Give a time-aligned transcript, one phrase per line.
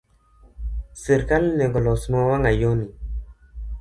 [1.01, 2.87] Sirkal nego olosnwa wangayo ni